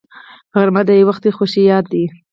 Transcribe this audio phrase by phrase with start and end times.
[0.55, 2.05] غرمه د یووختي خوښۍ یاد ده